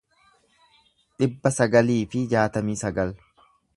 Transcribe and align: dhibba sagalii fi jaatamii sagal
dhibba 1.23 1.51
sagalii 1.57 1.99
fi 2.15 2.23
jaatamii 2.33 2.79
sagal 2.85 3.15